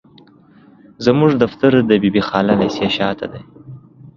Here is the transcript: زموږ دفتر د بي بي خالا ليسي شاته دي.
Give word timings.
زموږ 1.05 1.31
دفتر 1.43 1.71
د 1.89 1.91
بي 2.01 2.09
بي 2.13 2.21
خالا 2.27 2.53
ليسي 2.61 2.87
شاته 2.97 3.25
دي. 3.31 3.41